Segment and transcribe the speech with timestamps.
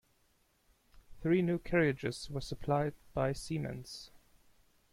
[1.21, 4.09] Three new carriages were supplied by Siemens.